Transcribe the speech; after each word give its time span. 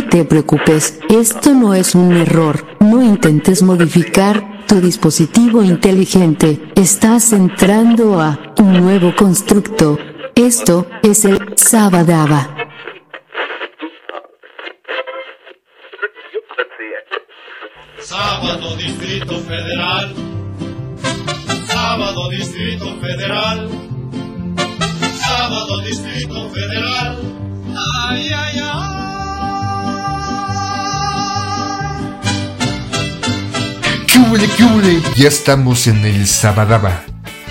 No 0.00 0.08
te 0.08 0.24
preocupes, 0.24 0.98
esto 1.10 1.52
no 1.52 1.74
es 1.74 1.94
un 1.94 2.16
error. 2.16 2.64
No 2.80 3.02
intentes 3.02 3.62
modificar 3.62 4.64
tu 4.66 4.80
dispositivo 4.80 5.62
inteligente. 5.62 6.72
Estás 6.74 7.34
entrando 7.34 8.18
a 8.18 8.54
un 8.58 8.80
nuevo 8.80 9.14
constructo. 9.14 9.98
Esto 10.34 10.86
es 11.02 11.26
el 11.26 11.52
Sabadaba. 11.54 12.48
Sábado 17.98 18.76
Distrito 18.76 19.34
Federal. 19.40 20.14
Sábado 21.66 22.30
Distrito 22.30 22.86
Federal. 23.02 23.68
Sábado 25.14 25.82
Distrito 25.82 26.48
Federal. 26.48 27.18
Ay, 28.08 28.30
ay, 28.32 28.60
ay. 28.64 28.99
Ya 35.16 35.28
estamos 35.28 35.86
en 35.86 36.04
el 36.04 36.26
Sabadaba. 36.26 37.02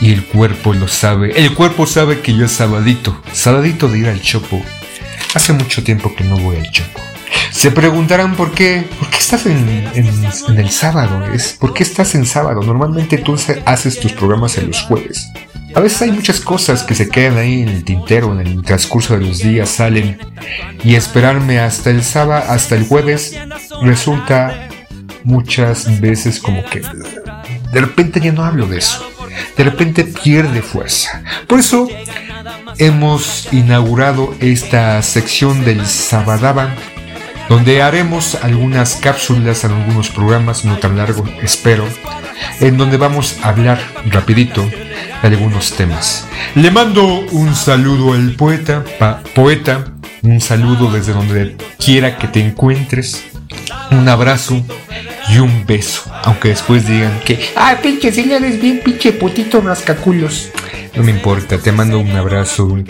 Y 0.02 0.14
el 0.14 0.24
cuerpo 0.26 0.74
lo 0.74 0.88
sabe. 0.88 1.32
El 1.36 1.54
cuerpo 1.56 1.86
sabe 1.86 2.22
que 2.22 2.34
yo 2.36 2.46
es 2.46 2.52
sabadito. 2.52 3.22
Sabadito 3.34 3.90
de 3.90 4.00
ir 4.00 4.08
al 4.08 4.22
chopo. 4.22 4.62
Hace 5.34 5.52
mucho 5.54 5.84
tiempo 5.84 6.14
que 6.16 6.24
no 6.24 6.38
voy 6.38 6.58
al 6.58 6.72
chopo. 6.72 7.00
Se 7.52 7.72
preguntarán 7.72 8.36
por 8.36 8.52
qué. 8.52 8.88
¿Por 8.98 9.10
qué 9.10 9.18
estás 9.18 9.46
en, 9.46 9.90
el 10.58 10.70
sábado? 10.70 11.26
Es, 11.34 11.54
¿Por 11.60 11.74
qué 11.74 11.84
estás 11.84 12.16
en 12.16 12.26
sábado? 12.26 12.62
Normalmente 12.62 13.18
tú 13.18 13.34
hace- 13.36 13.62
haces 13.66 14.00
tus 14.00 14.14
programas 14.14 14.58
en 14.58 14.68
los 14.68 14.82
jueves. 14.84 15.28
A 15.76 15.82
veces 15.82 16.02
hay 16.04 16.12
muchas 16.12 16.40
cosas 16.40 16.84
que 16.84 16.96
se 16.96 17.10
quedan 17.10 17.38
ahí 17.38 17.62
en 17.62 17.70
el 17.70 17.84
tintero, 17.84 18.32
en 18.40 18.48
el 18.48 18.62
transcurso 18.64 19.18
de 19.18 19.26
los 19.26 19.40
días 19.40 19.70
salen. 19.70 20.18
Y 20.84 20.96
esperarme 20.96 21.60
hasta 21.60 21.90
el 21.90 22.04
sábado, 22.04 22.46
hasta 22.48 22.76
el 22.76 22.86
jueves, 22.86 23.36
resulta 23.82 24.69
muchas 25.30 26.02
veces 26.02 26.40
como 26.40 26.66
que 26.66 26.82
de 26.82 27.82
repente 27.82 28.20
ya 28.20 28.32
no 28.32 28.44
hablo 28.44 28.66
de 28.66 28.80
eso. 28.80 29.06
De 29.56 29.64
repente 29.64 30.04
pierde 30.04 30.62
fuerza. 30.62 31.24
Por 31.48 31.60
eso 31.60 31.88
hemos 32.78 33.52
inaugurado 33.54 34.34
esta 34.40 35.02
sección 35.02 35.64
del 35.64 35.86
Sabadaba 35.86 36.76
donde 37.48 37.82
haremos 37.82 38.36
algunas 38.36 38.96
cápsulas 38.96 39.64
en 39.64 39.72
algunos 39.72 40.10
programas, 40.10 40.66
no 40.66 40.78
tan 40.78 40.96
largos, 40.98 41.28
espero, 41.42 41.84
en 42.60 42.78
donde 42.78 42.98
vamos 42.98 43.38
a 43.42 43.50
hablar 43.50 43.80
rapidito 44.06 44.64
de 45.22 45.28
algunos 45.28 45.74
temas. 45.74 46.28
Le 46.54 46.70
mando 46.70 47.06
un 47.32 47.56
saludo 47.56 48.14
al 48.14 48.36
poeta, 48.36 48.84
poeta, 49.34 49.86
un 50.22 50.40
saludo 50.42 50.92
desde 50.92 51.14
donde 51.14 51.58
quiera 51.84 52.20
que 52.20 52.28
te 52.28 52.40
encuentres, 52.40 53.26
un 53.90 54.08
abrazo 54.08 54.64
y 55.30 55.38
un 55.38 55.66
beso, 55.66 56.10
aunque 56.24 56.50
después 56.50 56.88
digan 56.88 57.20
que, 57.22 57.40
ah, 57.56 57.78
pinche, 57.82 58.12
si 58.12 58.24
le 58.24 58.38
eres 58.38 58.60
bien 58.62 58.82
pinche 58.84 59.12
putito 59.12 59.62
rascaculos. 59.62 60.50
No 60.96 61.04
me 61.04 61.12
importa, 61.12 61.58
te 61.60 61.72
mando 61.72 62.00
un 62.00 62.12
abrazo, 62.12 62.66
un 62.66 62.90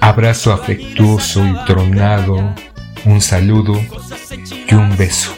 abrazo 0.00 0.52
afectuoso 0.52 1.46
y 1.46 1.64
tronado, 1.64 2.54
un 3.04 3.20
saludo 3.20 3.80
y 4.68 4.74
un 4.74 4.96
beso. 4.96 5.32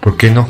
¿Por 0.00 0.16
qué 0.16 0.30
no? 0.30 0.48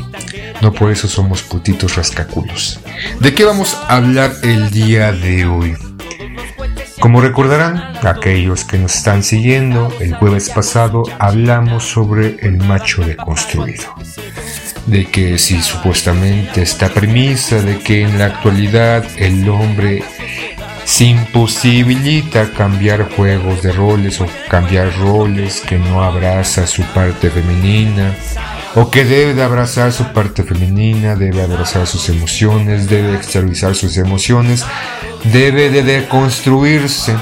No 0.60 0.72
por 0.72 0.91
eso 0.91 1.08
somos 1.08 1.42
putitos 1.42 1.97
rascaculos. 1.97 2.80
¿De 3.20 3.34
qué 3.34 3.44
vamos 3.44 3.74
a 3.74 3.97
hablar 3.97 4.32
el 4.42 4.70
día 4.70 5.12
de 5.12 5.47
hoy? 5.47 5.77
Como 7.00 7.20
recordarán, 7.20 7.92
aquellos 8.02 8.64
que 8.64 8.78
nos 8.78 8.97
están 8.97 9.22
siguiendo, 9.22 9.92
el 10.00 10.14
jueves 10.14 10.50
pasado 10.50 11.04
hablamos 11.19 11.84
sobre 11.84 12.36
el 12.41 12.56
macho 12.56 13.04
deconstruido. 13.04 13.94
De 14.86 15.06
que 15.06 15.38
si 15.38 15.60
supuestamente 15.62 16.62
esta 16.62 16.88
premisa 16.88 17.60
de 17.60 17.78
que 17.78 18.02
en 18.02 18.18
la 18.18 18.26
actualidad 18.26 19.04
el 19.16 19.48
hombre 19.48 20.02
se 20.84 21.04
imposibilita 21.06 22.52
cambiar 22.52 23.10
juegos 23.10 23.62
de 23.62 23.72
roles 23.72 24.20
o 24.20 24.28
cambiar 24.48 24.96
roles 24.96 25.60
que 25.60 25.78
no 25.78 26.04
abraza 26.04 26.66
su 26.69 26.82
parte 26.82 27.28
femenina 27.28 28.14
o 28.76 28.91
que 28.91 29.04
debe 29.04 29.34
de 29.34 29.42
abrazar 29.42 29.91
su 29.92 30.04
parte 30.12 30.44
femenina, 30.44 31.16
debe 31.16 31.42
abrazar 31.42 31.86
sus 31.86 32.08
emociones, 32.10 32.88
debe 32.88 33.16
exteriorizar 33.16 33.75
sus 33.75 33.96
emociones, 33.96 34.64
debe 35.25 35.70
de 35.70 35.82
deconstruirse. 35.82 37.16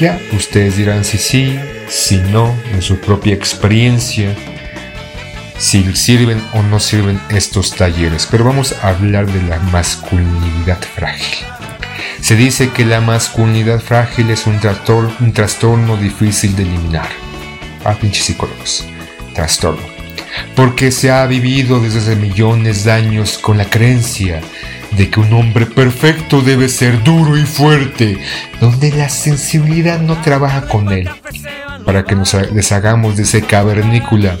Ya, 0.00 0.20
ustedes 0.32 0.76
dirán 0.76 1.04
si 1.04 1.18
sí, 1.18 1.58
si 1.88 2.16
no, 2.16 2.52
en 2.72 2.82
su 2.82 2.98
propia 2.98 3.32
experiencia, 3.32 4.34
si 5.58 5.94
sirven 5.94 6.42
o 6.52 6.62
no 6.62 6.80
sirven 6.80 7.20
estos 7.28 7.74
talleres. 7.74 8.26
Pero 8.30 8.44
vamos 8.44 8.74
a 8.82 8.88
hablar 8.88 9.26
de 9.26 9.42
la 9.42 9.58
masculinidad 9.58 10.80
frágil. 10.94 11.46
Se 12.20 12.36
dice 12.36 12.70
que 12.70 12.84
la 12.84 13.00
masculinidad 13.00 13.80
frágil 13.80 14.30
es 14.30 14.46
un, 14.46 14.58
un 15.20 15.32
trastorno 15.32 15.96
difícil 15.96 16.56
de 16.56 16.62
eliminar. 16.62 17.08
Ah, 17.84 17.94
pinches 17.94 18.24
psicólogos. 18.24 18.86
Trastorno. 19.34 19.82
Porque 20.56 20.90
se 20.90 21.10
ha 21.10 21.26
vivido 21.26 21.80
desde 21.80 21.98
hace 22.00 22.16
millones 22.16 22.84
de 22.84 22.92
años 22.92 23.38
con 23.38 23.58
la 23.58 23.66
creencia 23.66 24.40
de 24.96 25.10
que 25.10 25.20
un 25.20 25.32
hombre 25.32 25.66
perfecto 25.66 26.40
debe 26.40 26.68
ser 26.68 27.02
duro 27.02 27.36
y 27.36 27.44
fuerte, 27.44 28.18
donde 28.60 28.90
la 28.92 29.08
sensibilidad 29.08 30.00
no 30.00 30.20
trabaja 30.22 30.66
con 30.68 30.92
él, 30.92 31.10
para 31.84 32.04
que 32.04 32.14
nos 32.14 32.36
deshagamos 32.52 33.16
de 33.16 33.24
ese 33.24 33.42
cavernícola 33.42 34.36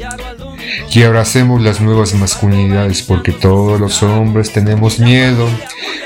y 0.92 1.02
abracemos 1.02 1.62
las 1.62 1.80
nuevas 1.80 2.14
masculinidades 2.14 3.02
porque 3.02 3.32
todos 3.32 3.80
los 3.80 4.02
hombres 4.02 4.52
tenemos 4.52 4.98
miedo. 4.98 5.48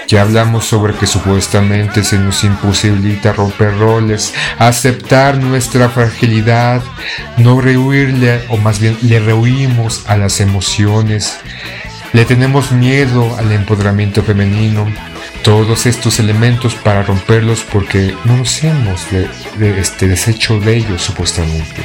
Ya 0.09 0.23
hablamos 0.23 0.65
sobre 0.65 0.95
que 0.95 1.07
supuestamente 1.07 2.03
se 2.03 2.19
nos 2.19 2.43
imposibilita 2.45 3.33
romper 3.35 3.77
roles, 3.79 4.33
aceptar 4.59 5.37
nuestra 5.39 5.89
fragilidad, 5.91 6.83
no 7.37 7.61
rehuirle 7.61 8.41
o 8.49 8.57
más 8.57 8.79
bien 8.81 8.97
le 9.03 9.21
rehuimos 9.21 10.05
a 10.07 10.17
las 10.17 10.41
emociones. 10.41 11.37
Le 12.15 12.25
tenemos 12.25 12.73
miedo 12.73 13.37
al 13.39 13.53
empoderamiento 13.53 14.23
femenino. 14.23 14.87
Todos 15.43 15.85
estos 15.87 16.19
elementos 16.19 16.75
para 16.75 17.03
romperlos 17.03 17.63
porque 17.71 18.15
no 18.25 18.39
nos 18.39 18.65
hemos 18.65 19.11
de- 19.11 19.29
de- 19.59 19.79
este, 19.79 20.09
deshecho 20.09 20.59
de 20.59 20.77
ellos 20.79 21.03
supuestamente. 21.03 21.83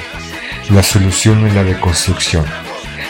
La 0.70 0.82
solución 0.82 1.46
es 1.46 1.54
la 1.54 1.64
deconstrucción. 1.66 2.46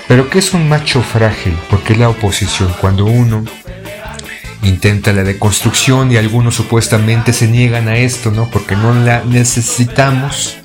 Pero 0.07 0.29
¿qué 0.29 0.39
es 0.39 0.53
un 0.53 0.67
macho 0.69 1.01
frágil? 1.01 1.57
Porque 1.69 1.93
es 1.93 1.99
la 1.99 2.09
oposición 2.09 2.73
cuando 2.79 3.05
uno 3.05 3.43
intenta 4.61 5.11
la 5.13 5.23
deconstrucción 5.23 6.11
y 6.11 6.17
algunos 6.17 6.55
supuestamente 6.55 7.33
se 7.33 7.47
niegan 7.47 7.87
a 7.87 7.97
esto, 7.97 8.31
¿no? 8.31 8.49
Porque 8.49 8.75
no 8.75 8.93
la 8.93 9.23
necesitamos. 9.23 10.57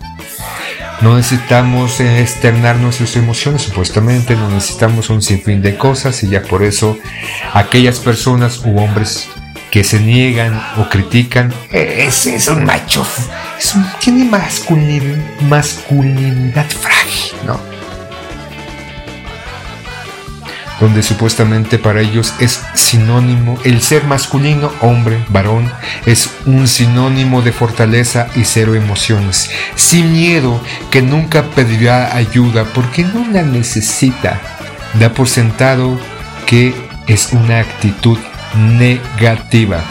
No 1.01 1.17
necesitamos 1.17 2.01
externar 2.01 2.77
nuestras 2.77 3.15
emociones, 3.15 3.63
supuestamente, 3.63 4.35
no 4.35 4.51
necesitamos 4.51 5.11
un 5.11 5.23
sinfín 5.23 5.63
de 5.63 5.77
cosas 5.77 6.25
y 6.25 6.29
ya 6.29 6.43
por 6.43 6.65
eso 6.65 6.99
aquellas 7.55 8.01
personas 8.01 8.63
u 8.65 8.77
hombres 8.79 9.29
que 9.71 9.85
se 9.85 10.01
niegan 10.01 10.61
o 10.77 10.89
critican, 10.89 11.55
"Eh, 11.71 12.07
ese 12.09 12.35
es 12.35 12.49
un 12.49 12.65
macho, 12.65 13.07
tiene 14.01 14.25
masculinidad 15.49 16.67
frágil, 16.69 17.37
¿no? 17.47 17.68
Donde 20.81 21.03
supuestamente 21.03 21.79
para 21.79 22.01
ellos 22.01 22.35
es 22.39 22.61
sinónimo, 22.75 23.59
el 23.65 23.83
ser 23.83 24.05
masculino, 24.05 24.71
hombre, 24.81 25.25
varón, 25.29 25.71
es 26.07 26.31
un 26.47 26.69
sinónimo 26.69 27.43
de 27.43 27.53
fortaleza 27.53 28.29
y 28.37 28.45
cero 28.45 28.75
emociones, 28.75 29.51
sin 29.75 30.13
miedo, 30.13 30.61
que 30.91 31.03
nunca 31.03 31.43
pedirá 31.43 32.17
ayuda 32.17 32.65
porque 32.75 33.05
no 33.05 33.27
la 33.33 33.43
necesita, 33.43 34.41
da 34.99 35.13
por 35.13 35.29
sentado 35.29 35.99
que 36.47 36.75
es 37.07 37.33
una 37.33 37.59
actitud 37.59 38.19
negativa, 38.57 39.83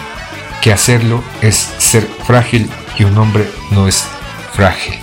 que 0.62 0.72
hacerlo 0.72 1.24
es 1.42 1.56
ser 1.78 2.08
frágil 2.26 2.70
y 2.98 3.04
un 3.04 3.18
hombre 3.18 3.48
no 3.72 3.88
es 3.88 4.06
frágil. 4.54 4.96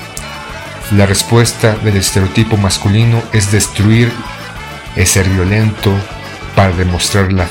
La 0.93 1.07
respuesta 1.07 1.75
del 1.77 1.97
estereotipo 1.97 2.57
masculino 2.57 3.23
es 3.33 3.51
destruir 3.51 4.13
es 4.97 5.11
ser 5.11 5.29
violento 5.29 5.93
para 6.55 6.71
demostrar 6.73 7.33
la, 7.33 7.47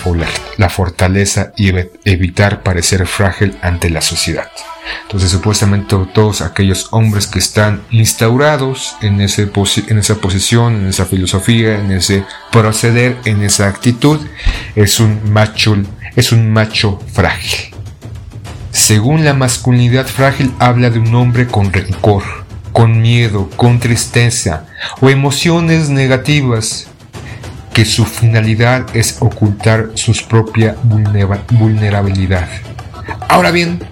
fortaleza 0.69 1.51
y 1.57 1.72
ev- 1.72 1.92
evitar 2.06 2.63
parecer 2.63 3.06
frágil 3.06 3.57
ante 3.62 3.90
la 3.90 4.01
sociedad. 4.01 4.50
Entonces 5.04 5.31
supuestamente 5.31 5.95
todos 6.13 6.42
aquellos 6.42 6.88
hombres 6.92 7.28
que 7.28 7.40
están 7.40 7.81
instaurados 7.92 8.95
en, 9.01 9.19
ese 9.22 9.50
en 9.88 9.98
esa 9.98 10.16
posición, 10.16 10.75
en 10.75 10.88
esa 10.88 11.06
filosofía, 11.06 11.80
en 11.80 11.92
ese 11.92 12.24
proceder, 12.51 13.18
en 13.25 13.44
esa 13.44 13.68
actitud, 13.68 14.19
es 14.75 15.00
un 15.00 15.31
macho, 15.31 15.78
es 16.16 16.31
un 16.31 16.51
macho 16.51 17.00
frágil. 17.13 17.74
Según 18.72 19.24
la 19.24 19.34
masculinidad 19.34 20.07
frágil 20.07 20.51
habla 20.60 20.90
de 20.90 21.00
un 21.00 21.13
hombre 21.16 21.48
con 21.48 21.72
rencor, 21.72 22.24
con 22.72 23.01
miedo, 23.01 23.50
con 23.56 23.80
tristeza 23.80 24.66
o 25.00 25.10
emociones 25.10 25.90
negativas 25.90 26.88
que 27.73 27.85
su 27.85 28.05
finalidad 28.05 28.85
es 28.95 29.17
ocultar 29.19 29.89
su 29.95 30.13
propia 30.27 30.75
vulnerabilidad. 30.83 32.47
Ahora 33.27 33.51
bien, 33.51 33.83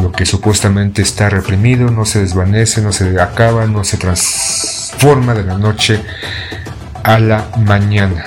lo 0.00 0.12
que 0.12 0.24
supuestamente 0.24 1.02
está 1.02 1.28
reprimido 1.28 1.90
no 1.90 2.04
se 2.04 2.20
desvanece, 2.20 2.80
no 2.80 2.92
se 2.92 3.20
acaba, 3.20 3.66
no 3.66 3.84
se 3.84 3.96
transforma 3.96 5.34
de 5.34 5.44
la 5.44 5.58
noche 5.58 6.00
a 7.02 7.18
la 7.18 7.50
mañana, 7.58 8.24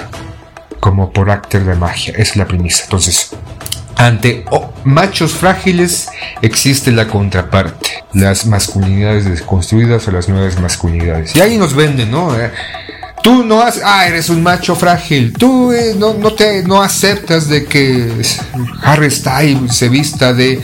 como 0.79 1.11
por 1.11 1.31
acto 1.31 1.59
de 1.59 1.75
magia. 1.75 2.13
Es 2.17 2.35
la 2.35 2.45
premisa. 2.45 2.83
Entonces, 2.83 3.31
ante 3.95 4.45
machos 4.83 5.31
frágiles 5.33 6.09
existe 6.41 6.91
la 6.91 7.07
contraparte, 7.07 8.03
las 8.13 8.45
masculinidades 8.45 9.25
desconstruidas 9.25 10.07
o 10.07 10.11
las 10.11 10.29
nuevas 10.29 10.59
masculinidades. 10.59 11.35
Y 11.35 11.41
ahí 11.41 11.57
nos 11.57 11.73
venden, 11.73 12.11
¿no? 12.11 12.39
Eh, 12.39 12.51
tú 13.23 13.43
no 13.43 13.61
has, 13.61 13.81
ah, 13.83 14.07
eres 14.07 14.29
un 14.29 14.43
macho 14.43 14.75
frágil, 14.75 15.33
tú 15.33 15.71
eh, 15.71 15.95
no, 15.97 16.13
te, 16.33 16.63
no 16.63 16.81
aceptas 16.81 17.47
de 17.47 17.65
que 17.65 18.11
Harry 18.83 19.11
Styles 19.11 19.75
se 19.75 19.89
vista 19.89 20.33
de, 20.33 20.61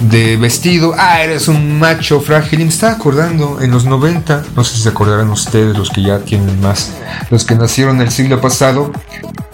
de 0.00 0.36
vestido, 0.36 0.94
ah, 0.96 1.22
eres 1.22 1.48
un 1.48 1.78
macho 1.78 2.20
frágil. 2.20 2.60
Y 2.60 2.64
me 2.64 2.70
estaba 2.70 2.92
acordando 2.92 3.60
en 3.60 3.70
los 3.70 3.84
90, 3.84 4.44
no 4.54 4.64
sé 4.64 4.76
si 4.76 4.82
se 4.82 4.88
acordarán 4.88 5.30
ustedes, 5.30 5.76
los 5.76 5.90
que 5.90 6.02
ya 6.02 6.20
tienen 6.20 6.60
más, 6.60 6.92
los 7.30 7.44
que 7.44 7.54
nacieron 7.54 8.00
el 8.00 8.10
siglo 8.10 8.40
pasado, 8.40 8.92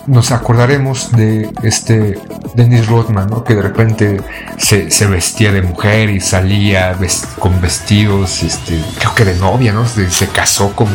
nos 0.06 0.32
acordaremos 0.32 1.12
de 1.12 1.50
este 1.62 2.18
Dennis 2.54 2.86
Rodman, 2.86 3.28
¿no? 3.28 3.44
que 3.44 3.54
de 3.54 3.62
repente 3.62 4.20
se, 4.58 5.06
vestía 5.06 5.52
de 5.52 5.62
mujer 5.62 6.10
y 6.10 6.20
salía 6.20 6.96
con 7.38 7.60
vestidos, 7.60 8.42
este, 8.42 8.82
creo 8.98 9.14
que 9.14 9.24
de 9.24 9.34
novia, 9.36 9.72
¿no? 9.72 9.86
Se, 9.86 10.28
casó 10.28 10.74
con, 10.74 10.88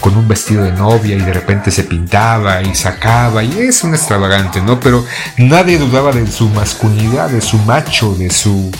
con 0.00 0.16
un 0.16 0.26
vestido 0.26 0.64
de 0.64 0.72
novia 0.72 1.16
y 1.16 1.20
de 1.20 1.32
repente 1.32 1.70
se 1.70 1.84
pintaba 1.84 2.62
y 2.62 2.74
sacaba 2.74 3.44
y 3.44 3.58
es 3.58 3.84
un 3.84 3.94
extravagante, 3.94 4.60
¿no? 4.60 4.80
Pero 4.80 5.04
nadie 5.38 5.78
dudaba 5.78 6.12
de 6.12 6.26
su 6.26 6.48
masculinidad, 6.48 7.30
de 7.30 7.40
su 7.40 7.58
macho, 7.58 8.14
de 8.14 8.30
su 8.30 8.70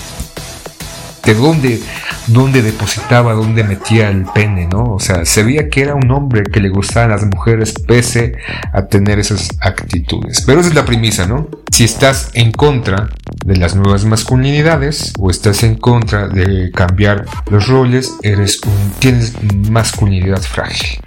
de 1.24 1.34
dónde, 1.34 1.80
dónde 2.26 2.62
depositaba, 2.62 3.34
dónde 3.34 3.64
metía 3.64 4.08
el 4.08 4.24
pene, 4.24 4.66
¿no? 4.66 4.94
O 4.94 5.00
sea, 5.00 5.24
se 5.24 5.42
veía 5.42 5.68
que 5.68 5.82
era 5.82 5.94
un 5.94 6.10
hombre 6.10 6.44
que 6.44 6.60
le 6.60 6.68
gustaban 6.68 7.10
las 7.10 7.24
mujeres 7.24 7.74
pese 7.86 8.32
a 8.72 8.86
tener 8.86 9.18
esas 9.18 9.48
actitudes. 9.60 10.42
Pero 10.46 10.60
esa 10.60 10.70
es 10.70 10.74
la 10.74 10.84
premisa, 10.84 11.26
¿no? 11.26 11.48
Si 11.70 11.84
estás 11.84 12.30
en 12.34 12.52
contra 12.52 13.08
de 13.44 13.56
las 13.56 13.74
nuevas 13.74 14.04
masculinidades 14.04 15.12
o 15.18 15.30
estás 15.30 15.62
en 15.62 15.76
contra 15.76 16.28
de 16.28 16.70
cambiar 16.72 17.26
los 17.50 17.68
roles, 17.68 18.12
eres 18.22 18.60
un, 18.64 18.92
tienes 18.98 19.34
masculinidad 19.70 20.40
frágil. 20.40 21.00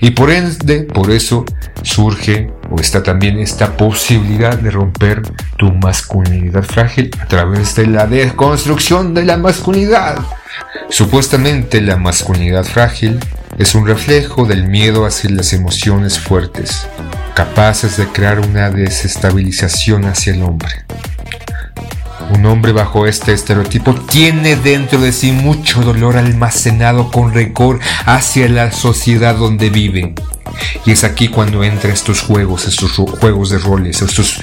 Y 0.00 0.12
por 0.12 0.30
ende, 0.30 0.82
por 0.82 1.10
eso 1.10 1.44
surge 1.82 2.50
o 2.70 2.80
está 2.80 3.02
también 3.02 3.38
esta 3.38 3.76
posibilidad 3.76 4.56
de 4.56 4.70
romper 4.70 5.22
tu 5.56 5.72
masculinidad 5.72 6.62
frágil 6.62 7.10
a 7.20 7.26
través 7.26 7.74
de 7.74 7.86
la 7.86 8.06
deconstrucción 8.06 9.14
de 9.14 9.24
la 9.24 9.36
masculinidad. 9.36 10.18
Supuestamente 10.88 11.80
la 11.80 11.96
masculinidad 11.96 12.64
frágil 12.64 13.18
es 13.58 13.74
un 13.74 13.86
reflejo 13.86 14.46
del 14.46 14.68
miedo 14.68 15.04
hacia 15.04 15.30
las 15.30 15.52
emociones 15.52 16.18
fuertes, 16.18 16.86
capaces 17.34 17.96
de 17.96 18.06
crear 18.06 18.40
una 18.40 18.70
desestabilización 18.70 20.04
hacia 20.04 20.34
el 20.34 20.42
hombre. 20.42 20.84
Un 22.32 22.46
hombre 22.46 22.72
bajo 22.72 23.06
este 23.06 23.32
estereotipo 23.32 23.94
tiene 23.94 24.56
dentro 24.56 25.00
de 25.00 25.12
sí 25.12 25.32
mucho 25.32 25.80
dolor 25.80 26.16
almacenado 26.16 27.10
con 27.10 27.34
récord 27.34 27.80
hacia 28.06 28.48
la 28.48 28.72
sociedad 28.72 29.34
donde 29.34 29.68
vive. 29.70 30.14
Y 30.86 30.92
es 30.92 31.04
aquí 31.04 31.28
cuando 31.28 31.64
entra 31.64 31.92
estos 31.92 32.20
juegos, 32.20 32.66
estos 32.66 32.92
juegos 32.92 33.50
de 33.50 33.58
roles, 33.58 34.00
estos, 34.02 34.40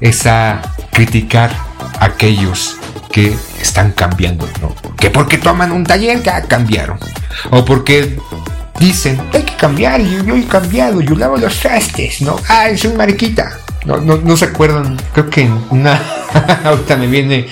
esa 0.00 0.60
criticar 0.92 1.56
a 1.98 2.06
aquellos 2.06 2.76
que 3.10 3.34
están 3.60 3.92
cambiando, 3.92 4.48
¿no? 4.60 4.74
Que 4.96 5.10
porque 5.10 5.38
toman 5.38 5.72
un 5.72 5.84
taller 5.84 6.22
ya 6.22 6.42
cambiaron. 6.42 6.98
O 7.50 7.64
porque 7.64 8.18
dicen, 8.78 9.20
hay 9.32 9.42
que 9.42 9.56
cambiar, 9.56 10.00
yo, 10.02 10.24
yo 10.24 10.36
he 10.36 10.44
cambiado, 10.44 11.00
yo 11.00 11.14
lavo 11.14 11.36
los 11.36 11.58
trastes, 11.60 12.20
¿no? 12.20 12.36
Ah, 12.48 12.68
es 12.68 12.84
un 12.84 12.96
mariquita. 12.96 13.58
No, 13.84 13.98
no, 13.98 14.36
se 14.36 14.46
acuerdan, 14.46 14.96
creo 15.12 15.30
que 15.30 15.50
una. 15.70 16.00
ahorita 16.64 16.96
me 16.96 17.06
viene. 17.06 17.46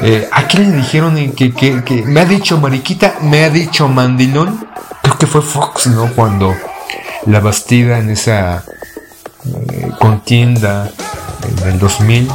Eh, 0.00 0.28
¿A 0.32 0.46
quién 0.46 0.70
le 0.70 0.76
dijeron 0.78 1.32
que, 1.32 1.52
que, 1.52 1.84
que, 1.84 2.02
me 2.02 2.20
ha 2.20 2.24
dicho 2.24 2.58
Mariquita, 2.58 3.16
me 3.22 3.44
ha 3.44 3.50
dicho 3.50 3.88
Mandilón? 3.88 4.66
Creo 5.02 5.18
que 5.18 5.26
fue 5.26 5.42
Fox, 5.42 5.86
¿no? 5.86 6.12
Cuando 6.14 6.54
la 7.26 7.40
Bastida 7.40 7.98
en 7.98 8.10
esa 8.10 8.64
eh, 9.46 9.90
contienda 9.98 10.90
en 11.62 11.68
el 11.68 11.78
2000 11.78 12.28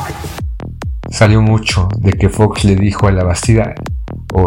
salió 1.12 1.42
mucho 1.42 1.90
de 1.98 2.14
que 2.14 2.30
Fox 2.30 2.64
le 2.64 2.76
dijo 2.76 3.08
a 3.08 3.12
la 3.12 3.24
Bastida, 3.24 3.74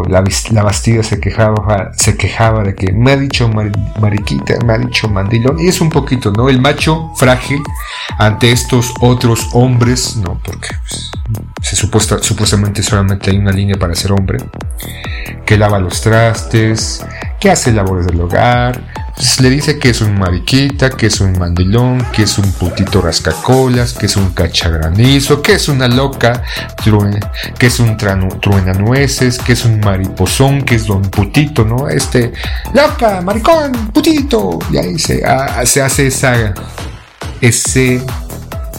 la, 0.09 0.25
la 0.51 0.63
Bastida 0.63 1.03
se 1.03 1.21
quejaba, 1.21 1.93
se 1.95 2.17
quejaba 2.17 2.63
de 2.63 2.75
que 2.75 2.93
me 2.93 3.13
ha 3.13 3.17
dicho 3.17 3.49
mariquita, 4.01 4.55
me 4.65 4.73
ha 4.73 4.79
dicho 4.79 5.09
mandilón, 5.09 5.59
y 5.61 5.69
es 5.69 5.81
un 5.81 5.91
poquito, 5.91 6.33
¿no? 6.33 6.49
El 6.49 6.61
macho 6.61 7.13
frágil 7.17 7.63
ante 8.19 8.53
estos 8.53 8.93
otros 9.01 9.49
hombres, 9.53 10.17
¿no? 10.17 10.41
Porque 10.45 10.69
pues, 10.89 11.11
se 11.63 11.77
supuesta, 11.77 12.19
supuestamente 12.23 12.83
solamente 12.83 13.31
hay 13.31 13.39
una 13.39 13.53
línea 13.53 13.77
para 13.77 13.95
ser 13.95 14.13
hombre, 14.13 14.39
que 15.45 15.57
lava 15.57 15.79
los 15.79 16.01
trastes, 16.01 17.05
que 17.39 17.51
hace 17.51 17.73
labores 17.73 18.07
del 18.07 18.21
hogar, 18.21 18.81
le 19.41 19.51
dice 19.51 19.79
que 19.79 19.91
es 19.91 20.01
un 20.01 20.19
mariquita, 20.19 20.91
que 20.91 21.07
es 21.07 21.21
un 21.21 21.39
mandilón, 21.39 22.05
que 22.13 22.23
es 22.23 22.39
un 22.39 22.51
putito 22.53 23.01
rascacolas, 23.01 23.93
que 23.93 24.07
es 24.07 24.17
un 24.17 24.33
cachagranizo, 24.33 25.43
que 25.43 25.55
es 25.55 25.69
una 25.69 25.87
loca, 25.87 26.43
que 27.59 27.67
es 27.67 27.79
un 27.79 27.97
truenanueces, 27.97 29.39
que 29.39 29.53
es 29.53 29.65
un 29.65 29.81
mariposón, 29.81 30.63
que 30.63 30.77
es 30.77 30.87
don 30.87 31.03
putito, 31.03 31.65
¿no? 31.65 31.89
Este, 31.89 32.33
loca, 32.73 33.21
maricón, 33.21 33.73
putito. 33.93 34.59
Y 34.71 34.79
ahí 34.79 34.99
se, 34.99 35.25
ah, 35.25 35.65
se 35.67 35.83
hace 35.83 36.07
esa, 36.07 36.55
ese 37.41 38.03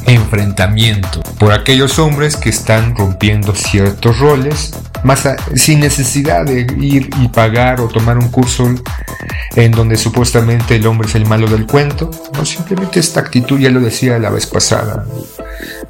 enfrentamiento 0.06 1.22
por 1.40 1.52
aquellos 1.52 2.00
hombres 2.00 2.36
que 2.36 2.50
están 2.50 2.96
rompiendo 2.96 3.54
ciertos 3.56 4.20
roles 4.20 4.74
más 5.04 5.28
sin 5.56 5.82
necesidad 5.82 6.46
de 6.46 6.62
ir 6.80 7.10
y 7.20 7.28
pagar 7.28 7.82
o 7.82 7.88
tomar 7.88 8.18
un 8.18 8.30
curso 8.30 8.74
en 9.56 9.72
donde 9.72 9.98
supuestamente 9.98 10.76
el 10.76 10.88
hombre 10.88 11.08
es 11.08 11.16
el 11.16 11.26
malo 11.26 11.48
del 11.48 11.66
cuento 11.66 12.10
no 12.34 12.46
simplemente 12.46 13.00
esta 13.00 13.20
actitud 13.20 13.60
ya 13.60 13.70
lo 13.70 13.80
decía 13.80 14.18
la 14.20 14.30
vez 14.30 14.46
pasada 14.46 15.06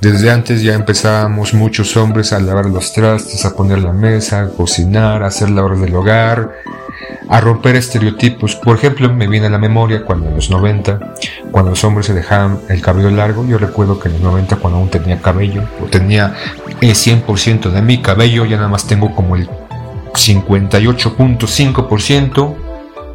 desde 0.01 0.31
antes 0.31 0.61
ya 0.61 0.73
empezábamos 0.73 1.53
muchos 1.53 1.95
hombres 1.95 2.33
a 2.33 2.39
lavar 2.39 2.65
los 2.65 2.93
trastes 2.93 3.45
a 3.45 3.55
poner 3.55 3.79
la 3.79 3.93
mesa 3.93 4.41
a 4.41 4.49
cocinar 4.49 5.23
a 5.23 5.27
hacer 5.27 5.49
labores 5.49 5.79
del 5.81 5.95
hogar 5.95 6.51
a 7.29 7.39
romper 7.41 7.75
estereotipos. 7.75 8.55
Por 8.55 8.77
ejemplo, 8.77 9.13
me 9.13 9.27
viene 9.27 9.47
a 9.47 9.49
la 9.49 9.57
memoria 9.57 10.05
cuando 10.05 10.27
en 10.27 10.35
los 10.35 10.49
90, 10.49 11.15
cuando 11.51 11.71
los 11.71 11.83
hombres 11.83 12.05
se 12.07 12.13
dejaban 12.13 12.61
el 12.69 12.81
cabello 12.81 13.11
largo, 13.11 13.45
yo 13.47 13.57
recuerdo 13.57 13.99
que 13.99 14.07
en 14.09 14.15
los 14.15 14.23
90 14.23 14.55
cuando 14.57 14.79
aún 14.79 14.89
tenía 14.89 15.21
cabello, 15.21 15.63
o 15.81 15.85
tenía 15.85 16.35
el 16.81 16.95
100% 16.95 17.71
de 17.71 17.81
mi 17.81 18.01
cabello, 18.01 18.45
ya 18.45 18.57
nada 18.57 18.67
más 18.69 18.87
tengo 18.87 19.15
como 19.15 19.35
el 19.35 19.49
58.5% 20.13 22.55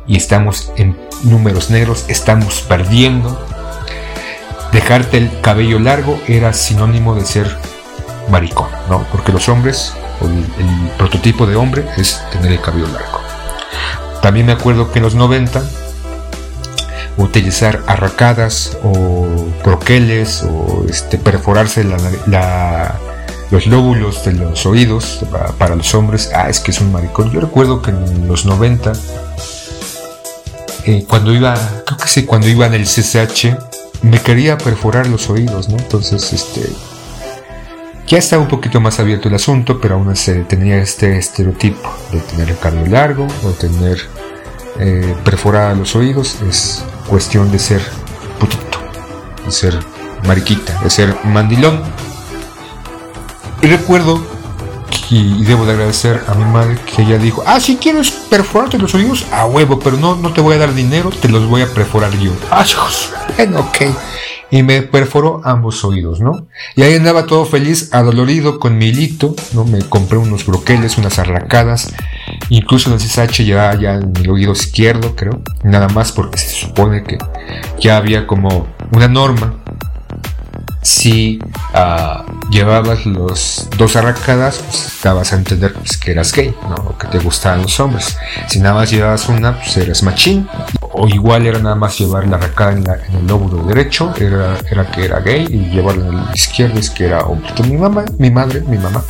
y 0.06 0.16
estamos 0.16 0.72
en 0.76 0.96
números 1.22 1.70
negros, 1.70 2.04
estamos 2.08 2.62
perdiendo. 2.62 3.46
Dejarte 4.72 5.18
el 5.18 5.30
cabello 5.40 5.78
largo 5.78 6.20
era 6.26 6.52
sinónimo 6.52 7.14
de 7.14 7.24
ser 7.24 7.56
maricón, 8.30 8.68
¿no? 8.88 9.04
Porque 9.10 9.32
los 9.32 9.48
hombres, 9.48 9.94
el 10.20 10.44
prototipo 10.98 11.46
de 11.46 11.56
hombre 11.56 11.86
es 11.96 12.22
tener 12.30 12.52
el 12.52 12.60
cabello 12.60 12.88
largo. 12.88 13.17
También 14.28 14.44
me 14.44 14.52
acuerdo 14.52 14.92
que 14.92 14.98
en 14.98 15.04
los 15.04 15.14
90 15.14 15.62
utilizar 17.16 17.82
arracadas 17.86 18.76
o 18.84 19.26
broqueles 19.64 20.42
o 20.42 20.84
este, 20.86 21.16
perforarse 21.16 21.82
los 23.50 23.66
lóbulos 23.66 24.26
de 24.26 24.32
los 24.32 24.66
oídos 24.66 25.24
para, 25.56 25.76
los 25.76 25.94
hombres, 25.94 26.30
ah, 26.34 26.50
es 26.50 26.60
que 26.60 26.72
es 26.72 26.80
un 26.82 26.92
maricón. 26.92 27.30
Yo 27.30 27.40
recuerdo 27.40 27.80
que 27.80 27.90
en 27.90 28.28
los 28.28 28.44
90, 28.44 28.92
eh, 30.84 31.06
cuando 31.08 31.32
iba, 31.32 31.54
creo 31.86 31.96
que 31.96 32.08
sí, 32.08 32.26
cuando 32.26 32.48
iba 32.48 32.66
en 32.66 32.74
el 32.74 32.84
CCH, 32.84 33.56
me 34.02 34.20
quería 34.20 34.58
perforar 34.58 35.06
los 35.06 35.30
oídos, 35.30 35.70
¿no? 35.70 35.78
Entonces, 35.78 36.34
este, 36.34 36.68
ya 38.08 38.18
estaba 38.18 38.42
un 38.42 38.48
poquito 38.48 38.80
más 38.80 38.98
abierto 38.98 39.28
el 39.28 39.34
asunto, 39.34 39.80
pero 39.80 39.96
aún 39.96 40.08
así 40.08 40.32
tenía 40.48 40.78
este 40.78 41.18
estereotipo 41.18 41.94
de 42.10 42.20
tener 42.20 42.48
el 42.48 42.58
cabello 42.58 42.86
largo 42.86 43.26
o 43.44 43.50
tener 43.50 44.00
eh, 44.78 45.14
perforada 45.24 45.74
los 45.74 45.94
oídos. 45.94 46.40
Es 46.48 46.84
cuestión 47.06 47.52
de 47.52 47.58
ser 47.58 47.82
putito, 48.40 48.78
de 49.44 49.52
ser 49.52 49.78
mariquita, 50.26 50.80
de 50.82 50.88
ser 50.88 51.14
mandilón. 51.24 51.82
Y 53.60 53.66
recuerdo 53.66 54.24
y, 55.10 55.44
debo 55.44 55.66
de 55.66 55.72
agradecer 55.72 56.22
a 56.28 56.34
mi 56.34 56.44
madre 56.44 56.78
que 56.84 57.02
ella 57.02 57.18
dijo, 57.18 57.42
ah, 57.46 57.60
si 57.60 57.76
quieres 57.76 58.10
perforarte 58.10 58.78
los 58.78 58.94
oídos, 58.94 59.26
a 59.32 59.46
huevo, 59.46 59.78
pero 59.78 59.96
no, 59.96 60.16
no 60.16 60.32
te 60.32 60.40
voy 60.40 60.56
a 60.56 60.58
dar 60.58 60.74
dinero, 60.74 61.10
te 61.10 61.28
los 61.28 61.46
voy 61.46 61.62
a 61.62 61.66
perforar 61.66 62.12
yo. 62.18 62.32
Ah, 62.50 62.64
bueno, 63.36 63.60
ok. 63.60 63.94
Y 64.50 64.62
me 64.62 64.82
perforó 64.82 65.42
ambos 65.44 65.84
oídos, 65.84 66.20
¿no? 66.20 66.46
Y 66.74 66.82
ahí 66.82 66.94
andaba 66.94 67.26
todo 67.26 67.44
feliz, 67.44 67.92
adolorido, 67.92 68.58
con 68.58 68.78
mi 68.78 68.86
hilito, 68.86 69.34
¿no? 69.52 69.64
Me 69.64 69.80
compré 69.80 70.18
unos 70.18 70.46
broqueles, 70.46 70.96
unas 70.96 71.18
arracadas, 71.18 71.92
incluso 72.48 72.92
el 72.92 72.98
CSH 72.98 73.44
ya, 73.44 73.74
ya 73.74 73.94
en 73.94 74.12
el 74.16 74.30
oído 74.30 74.52
izquierdo, 74.52 75.14
creo. 75.14 75.42
Nada 75.64 75.88
más 75.88 76.12
porque 76.12 76.38
se 76.38 76.48
supone 76.48 77.04
que 77.04 77.18
ya 77.78 77.98
había 77.98 78.26
como 78.26 78.66
una 78.92 79.08
norma 79.08 79.54
si 80.82 81.38
uh, 81.74 82.50
llevabas 82.50 83.04
los 83.04 83.68
dos 83.76 83.96
arracadas, 83.96 84.58
pues 84.58 84.98
dabas 85.02 85.32
a 85.32 85.36
entender 85.36 85.74
pues, 85.74 85.96
que 85.98 86.12
eras 86.12 86.32
gay, 86.32 86.54
¿no? 86.68 86.96
Que 86.96 87.08
te 87.08 87.18
gustaban 87.18 87.62
los 87.62 87.78
hombres. 87.80 88.16
Si 88.48 88.60
nada 88.60 88.74
más 88.74 88.90
llevabas 88.90 89.28
una, 89.28 89.58
pues 89.58 89.76
eras 89.76 90.02
machín. 90.02 90.48
O 91.00 91.06
igual 91.06 91.46
era 91.46 91.60
nada 91.60 91.76
más 91.76 91.96
llevar 91.98 92.26
la 92.26 92.36
arracada 92.36 92.72
en, 92.72 92.84
el 93.16 93.26
lóbulo 93.26 93.62
derecho, 93.62 94.12
era, 94.18 94.58
era 94.68 94.90
que 94.90 95.04
era 95.04 95.20
gay, 95.20 95.46
y 95.48 95.70
llevarla 95.70 96.08
en 96.08 96.18
el 96.18 96.34
izquierdo 96.34 96.78
es 96.78 96.90
que 96.90 97.04
era 97.06 97.20
hombre. 97.20 97.50
mi 97.68 97.76
mamá, 97.76 98.04
mi 98.18 98.30
madre, 98.30 98.62
mi 98.62 98.78
mamá, 98.78 99.04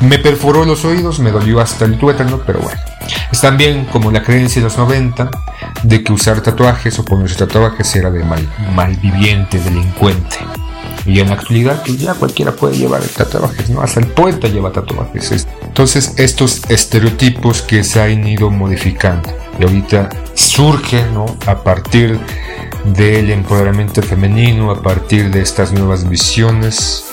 me 0.00 0.18
perforó 0.18 0.64
los 0.64 0.84
oídos, 0.86 1.18
me 1.20 1.30
dolió 1.30 1.60
hasta 1.60 1.84
el 1.84 1.98
tuétano, 1.98 2.40
pero 2.46 2.60
bueno. 2.60 2.80
Es 3.30 3.40
también 3.40 3.84
como 3.86 4.10
la 4.10 4.22
creencia 4.22 4.60
de 4.60 4.68
los 4.68 4.78
90 4.78 5.30
de 5.82 6.02
que 6.02 6.12
usar 6.12 6.40
tatuajes 6.40 6.98
o 6.98 7.04
ponerse 7.04 7.36
tatuajes 7.36 7.94
era 7.94 8.10
de 8.10 8.24
mal, 8.24 8.48
malviviente, 8.74 9.58
delincuente. 9.58 10.38
Y 11.06 11.20
en 11.20 11.28
la 11.28 11.34
actualidad, 11.34 11.82
pues 11.84 11.98
ya 11.98 12.14
cualquiera 12.14 12.52
puede 12.52 12.76
llevar 12.76 13.00
tatuajes, 13.02 13.70
¿no? 13.70 13.80
Hasta 13.80 14.00
el 14.00 14.08
poeta 14.08 14.48
lleva 14.48 14.72
tatuajes. 14.72 15.46
Entonces, 15.62 16.12
estos 16.16 16.62
estereotipos 16.68 17.62
que 17.62 17.82
se 17.82 18.00
han 18.00 18.26
ido 18.26 18.50
modificando. 18.50 19.30
Y 19.58 19.64
ahorita 19.64 20.08
surge, 20.34 21.04
¿no? 21.12 21.26
A 21.46 21.62
partir 21.62 22.18
del 22.84 23.30
empoderamiento 23.30 24.02
femenino, 24.02 24.70
a 24.70 24.82
partir 24.82 25.30
de 25.30 25.42
estas 25.42 25.72
nuevas 25.72 26.08
visiones, 26.08 27.04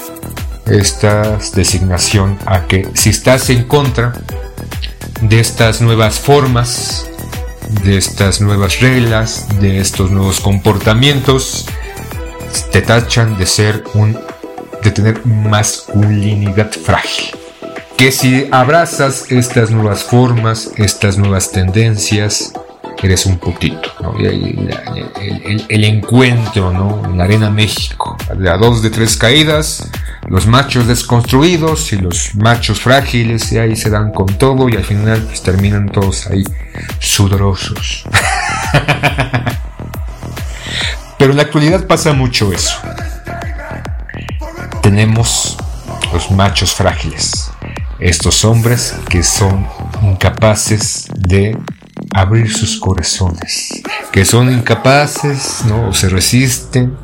esta 0.66 1.38
designación 1.54 2.38
a 2.46 2.66
que 2.66 2.90
si 2.94 3.10
estás 3.10 3.50
en 3.50 3.64
contra 3.66 4.14
de 5.22 5.40
estas 5.40 5.82
nuevas 5.82 6.20
formas, 6.20 7.08
de 7.84 7.98
estas 7.98 8.42
nuevas 8.42 8.80
reglas, 8.80 9.48
de 9.60 9.80
estos 9.80 10.12
nuevos 10.12 10.40
comportamientos, 10.40 11.66
te 12.72 12.82
tachan 12.82 13.38
de 13.38 13.46
ser 13.46 13.84
un 13.94 14.18
de 14.84 14.92
tener 14.92 15.26
masculinidad 15.26 16.72
frágil. 16.72 17.45
Que 17.98 18.12
si 18.12 18.48
abrazas 18.52 19.32
estas 19.32 19.72
nuevas 19.72 20.04
formas, 20.04 20.72
estas 20.78 21.18
nuevas 21.18 21.52
tendencias, 21.52 22.52
eres 23.06 23.26
un 23.26 23.38
putito. 23.38 23.92
el, 24.20 25.84
encuentro 25.84 26.72
¿no? 26.72 27.04
en 27.06 27.18
la 27.18 27.24
Arena 27.26 27.50
México, 27.50 28.18
a 28.30 28.58
dos 28.58 28.82
de 28.82 28.90
tres 28.90 29.16
caídas, 29.18 29.90
los 30.28 30.48
machos 30.48 30.88
desconstruidos 30.88 31.94
y 31.94 31.98
los 31.98 32.34
machos 32.36 32.82
frágiles, 32.82 33.52
y 33.52 33.60
ahí 33.60 33.76
se 33.76 33.90
dan 33.90 34.12
con 34.12 34.26
todo 34.38 34.70
y 34.70 34.76
al 34.76 34.84
final 34.84 35.22
pues, 35.22 35.44
terminan 35.44 35.90
todos 35.90 36.28
ahí 36.28 36.44
sudorosos. 37.00 38.06
Pero 41.18 41.32
en 41.32 41.38
la 41.38 41.44
actualidad 41.44 41.88
pasa 41.88 42.12
mucho 42.14 42.52
eso. 42.52 42.78
Tenemos 44.82 45.58
los 46.12 46.30
machos 46.32 46.74
frágiles, 46.74 47.45
estos 48.00 48.44
hombres 48.44 48.96
que 49.10 49.24
son 49.24 49.68
incapaces 50.04 51.08
de 51.16 51.58
abrir 52.14 52.52
sus 52.52 52.78
corazones, 52.78 53.82
que 54.12 54.26
son 54.26 54.52
incapaces, 54.52 55.64
¿no? 55.66 55.90
O 55.90 55.94
se 55.94 56.10
resisten, 56.10 56.98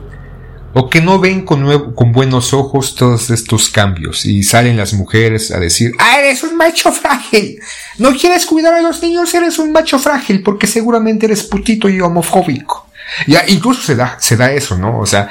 o 0.74 0.90
que 0.90 1.02
no 1.02 1.20
ven 1.20 1.46
con, 1.46 1.94
con 1.94 2.12
buenos 2.12 2.54
ojos 2.54 2.96
todos 2.96 3.30
estos 3.30 3.70
cambios 3.70 4.26
y 4.26 4.44
salen 4.44 4.78
las 4.78 4.94
mujeres 4.94 5.52
a 5.52 5.60
decir, 5.60 5.92
ah, 6.00 6.20
eres 6.20 6.44
un 6.44 6.56
macho 6.56 6.92
frágil, 6.92 7.60
no 7.98 8.16
quieres 8.16 8.46
cuidar 8.46 8.74
a 8.74 8.82
los 8.82 9.02
niños, 9.02 9.34
eres 9.34 9.60
un 9.60 9.72
macho 9.72 10.00
frágil 10.00 10.44
porque 10.44 10.68
seguramente 10.68 11.26
eres 11.26 11.44
putito 11.44 11.90
y 11.90 12.00
homofóbico. 12.00 12.88
Ya 13.28 13.44
incluso 13.48 13.82
se 13.82 13.96
da, 13.96 14.18
se 14.20 14.38
da 14.38 14.52
eso, 14.52 14.78
¿no? 14.78 15.00
O 15.00 15.06
sea, 15.06 15.30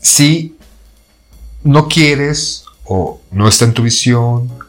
si 0.00 0.56
no 1.62 1.88
quieres 1.88 2.64
o 2.84 3.20
no 3.30 3.48
está 3.48 3.66
en 3.66 3.74
tu 3.74 3.82
visión 3.82 4.65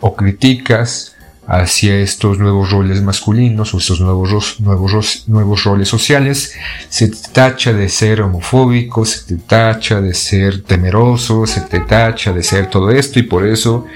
o 0.00 0.14
criticas 0.14 1.16
hacia 1.46 2.00
estos 2.00 2.38
nuevos 2.38 2.70
roles 2.70 3.02
masculinos 3.02 3.72
o 3.72 3.78
estos 3.78 4.00
nuevos, 4.00 4.60
nuevos, 4.60 5.24
nuevos 5.28 5.64
roles 5.64 5.88
sociales, 5.88 6.54
se 6.88 7.08
te 7.08 7.16
tacha 7.32 7.72
de 7.72 7.88
ser 7.88 8.20
homofóbico, 8.22 9.04
se 9.04 9.24
te 9.26 9.42
tacha 9.42 10.00
de 10.00 10.12
ser 10.12 10.62
temeroso, 10.62 11.46
se 11.46 11.60
te 11.60 11.80
tacha 11.80 12.32
de 12.32 12.42
ser 12.42 12.68
todo 12.68 12.90
esto 12.90 13.18
y 13.20 13.22
por 13.22 13.46
eso 13.46 13.86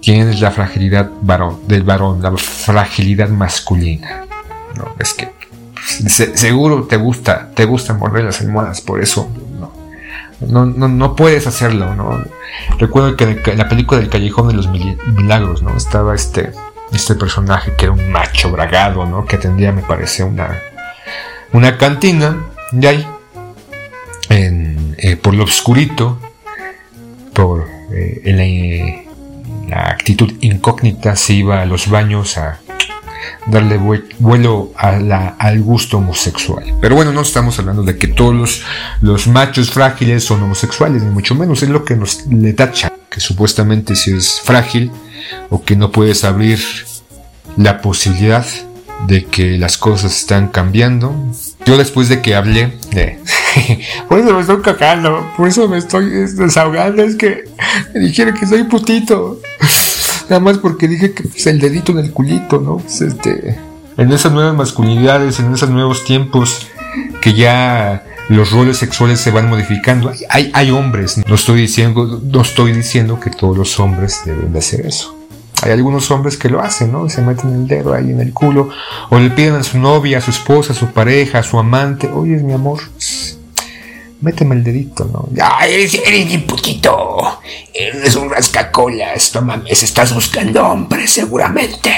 tienes 0.00 0.40
la 0.40 0.50
fragilidad 0.50 1.10
varón, 1.20 1.60
del 1.68 1.82
varón, 1.82 2.22
la 2.22 2.34
fragilidad 2.36 3.28
masculina. 3.28 4.24
No, 4.76 4.94
es 4.98 5.12
que 5.14 5.30
seguro 6.34 6.84
te 6.84 6.96
gusta, 6.96 7.50
te 7.54 7.64
gusta 7.64 7.94
morder 7.94 8.24
las 8.24 8.40
almohadas, 8.40 8.80
por 8.80 9.02
eso 9.02 9.28
no, 9.60 9.72
no, 10.40 10.66
no, 10.66 11.16
puedes 11.16 11.46
hacerlo, 11.46 11.94
¿no? 11.94 12.22
Recuerdo 12.78 13.16
que 13.16 13.24
en 13.24 13.58
la 13.58 13.68
película 13.68 14.00
del 14.00 14.10
Callejón 14.10 14.48
de 14.48 14.54
los 14.54 14.68
Milagros, 14.68 15.62
¿no? 15.62 15.76
Estaba 15.76 16.14
este, 16.14 16.52
este 16.92 17.14
personaje 17.14 17.72
que 17.76 17.86
era 17.86 17.92
un 17.92 18.10
macho 18.10 18.50
bragado, 18.50 19.06
¿no? 19.06 19.24
Que 19.24 19.36
atendía, 19.36 19.72
me 19.72 19.82
parece, 19.82 20.24
una, 20.24 20.60
una 21.52 21.78
cantina, 21.78 22.36
y 22.72 22.86
ahí, 22.86 23.06
en, 24.28 24.94
eh, 24.98 25.16
por 25.16 25.34
lo 25.34 25.44
oscurito, 25.44 26.18
por 27.32 27.66
eh, 27.92 29.04
la, 29.68 29.76
la 29.76 29.90
actitud 29.90 30.32
incógnita, 30.40 31.16
se 31.16 31.34
iba 31.34 31.62
a 31.62 31.66
los 31.66 31.88
baños 31.88 32.36
a 32.36 32.60
darle 33.46 33.78
vuelo 34.18 34.72
al 34.76 35.60
gusto 35.62 35.98
homosexual. 35.98 36.64
Pero 36.80 36.96
bueno, 36.96 37.12
no 37.12 37.20
estamos 37.20 37.58
hablando 37.58 37.82
de 37.82 37.96
que 37.96 38.08
todos 38.08 38.62
los, 39.00 39.26
machos 39.28 39.70
frágiles 39.70 40.24
son 40.24 40.42
homosexuales, 40.42 41.02
ni 41.02 41.10
mucho 41.10 41.34
menos. 41.34 41.62
Es 41.62 41.68
lo 41.68 41.84
que 41.84 41.96
nos 41.96 42.26
le 42.26 42.52
tacha, 42.52 42.92
que 43.10 43.20
supuestamente 43.20 43.94
si 43.94 44.12
es 44.12 44.40
frágil 44.40 44.90
o 45.50 45.64
que 45.64 45.76
no 45.76 45.90
puedes 45.92 46.24
abrir 46.24 46.60
la 47.56 47.80
posibilidad 47.80 48.46
de 49.06 49.24
que 49.26 49.58
las 49.58 49.78
cosas 49.78 50.16
están 50.16 50.48
cambiando. 50.48 51.14
Yo 51.64 51.76
después 51.76 52.08
de 52.08 52.22
que 52.22 52.34
hablé 52.34 52.72
de... 52.90 53.18
por 54.08 54.20
eso 54.20 54.34
me 54.34 54.40
estoy 54.40 54.62
cagando, 54.62 55.30
por 55.36 55.48
eso 55.48 55.68
me 55.68 55.78
estoy 55.78 56.08
desahogando, 56.08 57.02
es 57.02 57.16
que 57.16 57.44
me 57.94 58.00
dijeron 58.00 58.34
que 58.34 58.46
soy 58.46 58.64
putito. 58.64 59.40
Nada 60.28 60.40
más 60.40 60.58
porque 60.58 60.88
dije 60.88 61.12
que 61.12 61.24
pues, 61.24 61.46
el 61.46 61.60
dedito 61.60 61.92
en 61.92 61.98
el 61.98 62.12
culito, 62.12 62.60
¿no? 62.60 62.78
Pues, 62.78 63.00
este, 63.00 63.58
en 63.96 64.12
esas 64.12 64.32
nuevas 64.32 64.54
masculinidades, 64.54 65.38
en 65.38 65.52
esos 65.52 65.70
nuevos 65.70 66.04
tiempos 66.04 66.66
que 67.20 67.34
ya 67.34 68.04
los 68.28 68.50
roles 68.50 68.76
sexuales 68.78 69.20
se 69.20 69.30
van 69.30 69.48
modificando. 69.48 70.12
Hay, 70.30 70.50
hay 70.52 70.70
hombres, 70.70 71.18
no 71.26 71.34
estoy 71.34 71.60
diciendo, 71.60 72.20
no 72.22 72.40
estoy 72.40 72.72
diciendo 72.72 73.20
que 73.20 73.30
todos 73.30 73.56
los 73.56 73.78
hombres 73.78 74.22
deben 74.24 74.52
de 74.52 74.58
hacer 74.58 74.86
eso. 74.86 75.16
Hay 75.62 75.72
algunos 75.72 76.10
hombres 76.10 76.36
que 76.36 76.50
lo 76.50 76.60
hacen, 76.60 76.92
¿no? 76.92 77.08
Se 77.08 77.22
meten 77.22 77.52
el 77.54 77.66
dedo 77.66 77.94
ahí 77.94 78.10
en 78.10 78.20
el 78.20 78.32
culo 78.32 78.68
o 79.08 79.18
le 79.18 79.30
piden 79.30 79.54
a 79.54 79.62
su 79.62 79.78
novia, 79.78 80.18
a 80.18 80.20
su 80.20 80.30
esposa, 80.30 80.72
a 80.72 80.76
su 80.76 80.88
pareja, 80.88 81.38
a 81.38 81.42
su 81.42 81.58
amante, 81.58 82.10
oye, 82.12 82.36
mi 82.36 82.52
amor, 82.52 82.80
méteme 84.20 84.54
el 84.54 84.64
dedito, 84.64 85.04
¿no? 85.04 85.28
¡Ay, 85.42 85.74
eres, 85.74 85.94
eres 85.94 86.34
un 86.34 86.42
putito! 86.46 87.40
Eres 87.72 88.16
un 88.16 88.30
rascacolas, 88.30 89.34
no 89.34 89.42
mames, 89.42 89.82
estás 89.82 90.14
buscando 90.14 90.66
hombre, 90.66 91.06
seguramente. 91.06 91.90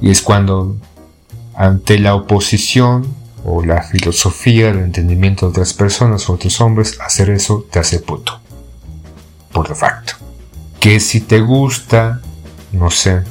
Y 0.00 0.10
es 0.10 0.20
cuando, 0.22 0.76
ante 1.54 1.98
la 1.98 2.14
oposición 2.14 3.14
o 3.44 3.64
la 3.64 3.82
filosofía 3.82 4.66
del 4.66 4.80
entendimiento 4.80 5.46
de 5.46 5.50
otras 5.50 5.72
personas 5.72 6.28
o 6.28 6.34
otros 6.34 6.60
hombres, 6.60 6.98
hacer 7.00 7.30
eso 7.30 7.66
te 7.70 7.78
hace 7.78 8.00
puto. 8.00 8.40
Por 9.52 9.68
de 9.68 9.74
facto. 9.74 10.14
Que 10.80 11.00
si 11.00 11.20
te 11.20 11.40
gusta, 11.40 12.20
no 12.72 12.90
sé, 12.90 13.22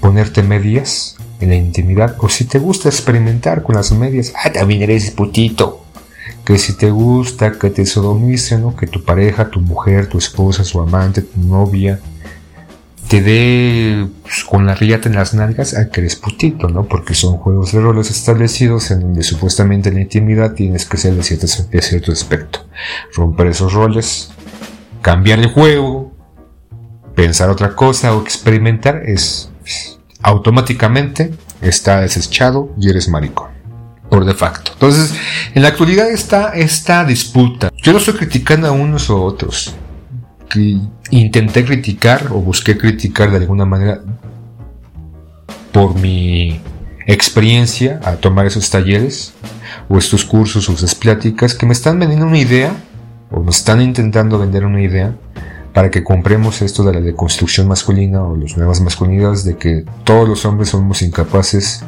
ponerte 0.00 0.42
medias 0.42 1.16
en 1.40 1.48
la 1.48 1.56
intimidad, 1.56 2.16
o 2.20 2.28
si 2.28 2.44
te 2.44 2.60
gusta 2.60 2.88
experimentar 2.88 3.64
con 3.64 3.74
las 3.74 3.90
medias, 3.90 4.32
ah, 4.36 4.52
también 4.52 4.82
eres 4.82 5.10
putito 5.10 5.81
que 6.44 6.58
si 6.58 6.76
te 6.76 6.90
gusta 6.90 7.52
que 7.52 7.70
te 7.70 7.86
sodomicen, 7.86 8.62
¿no? 8.62 8.76
que 8.76 8.86
tu 8.86 9.04
pareja, 9.04 9.50
tu 9.50 9.60
mujer, 9.60 10.08
tu 10.08 10.18
esposa, 10.18 10.64
su 10.64 10.80
amante, 10.80 11.22
tu 11.22 11.40
novia, 11.40 12.00
te 13.08 13.20
dé 13.20 14.06
pues, 14.22 14.44
con 14.44 14.66
la 14.66 14.74
riata 14.74 15.08
en 15.08 15.14
las 15.14 15.34
nalgas, 15.34 15.74
a 15.74 15.90
que 15.90 16.00
eres 16.00 16.16
putito, 16.16 16.68
¿no? 16.68 16.84
Porque 16.84 17.14
son 17.14 17.36
juegos 17.36 17.72
de 17.72 17.80
roles 17.80 18.10
establecidos 18.10 18.90
en 18.90 19.00
donde 19.00 19.22
supuestamente 19.22 19.90
en 19.90 19.96
la 19.96 20.00
intimidad 20.00 20.54
tienes 20.54 20.86
que 20.86 20.96
ser 20.96 21.14
de 21.14 21.22
cierto, 21.22 21.46
cierto 21.46 22.10
aspecto. 22.10 22.66
Romper 23.14 23.48
esos 23.48 23.74
roles, 23.74 24.30
cambiar 25.02 25.40
el 25.40 25.48
juego, 25.48 26.12
pensar 27.14 27.50
otra 27.50 27.76
cosa 27.76 28.16
o 28.16 28.22
experimentar, 28.22 29.02
es 29.04 29.50
automáticamente 30.22 31.32
está 31.60 32.00
desechado 32.00 32.70
y 32.78 32.88
eres 32.88 33.08
maricón. 33.08 33.51
Por 34.12 34.26
de 34.26 34.34
facto. 34.34 34.72
Entonces, 34.74 35.14
en 35.54 35.62
la 35.62 35.68
actualidad 35.68 36.10
está 36.10 36.50
esta 36.50 37.02
disputa. 37.02 37.72
Yo 37.82 37.92
no 37.92 37.98
estoy 37.98 38.12
criticando 38.12 38.68
a 38.68 38.70
unos 38.70 39.08
o 39.08 39.24
otros. 39.24 39.74
Intenté 41.10 41.64
criticar 41.64 42.26
o 42.30 42.34
busqué 42.34 42.76
criticar 42.76 43.30
de 43.30 43.38
alguna 43.38 43.64
manera 43.64 44.02
por 45.72 45.94
mi 45.94 46.60
experiencia 47.06 48.00
a 48.04 48.16
tomar 48.16 48.44
esos 48.44 48.68
talleres 48.68 49.32
o 49.88 49.96
estos 49.96 50.26
cursos 50.26 50.68
o 50.68 50.74
esas 50.74 50.94
pláticas 50.94 51.54
que 51.54 51.64
me 51.64 51.72
están 51.72 51.98
vendiendo 51.98 52.26
una 52.26 52.38
idea 52.38 52.76
o 53.30 53.42
me 53.42 53.50
están 53.50 53.80
intentando 53.80 54.38
vender 54.38 54.66
una 54.66 54.82
idea 54.82 55.16
para 55.72 55.90
que 55.90 56.04
compremos 56.04 56.60
esto 56.60 56.84
de 56.84 56.92
la 56.92 57.00
deconstrucción 57.00 57.66
masculina 57.66 58.22
o 58.22 58.36
las 58.36 58.58
nuevas 58.58 58.82
masculinidades 58.82 59.42
de 59.44 59.56
que 59.56 59.86
todos 60.04 60.28
los 60.28 60.44
hombres 60.44 60.68
somos 60.68 61.00
incapaces 61.00 61.82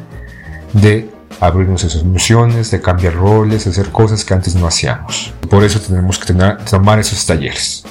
de 0.73 1.13
abrirnos 1.41 1.85
esas 1.85 2.03
emociones, 2.03 2.71
de 2.71 2.81
cambiar 2.81 3.15
roles, 3.15 3.65
de 3.65 3.71
hacer 3.71 3.91
cosas 3.91 4.25
que 4.25 4.35
antes 4.35 4.55
no 4.55 4.67
hacíamos. 4.67 5.33
Por 5.49 5.65
eso 5.65 5.81
tenemos 5.81 6.19
que 6.19 6.27
tener, 6.27 6.59
tomar 6.65 6.99
esos 6.99 7.25
talleres. 7.27 7.85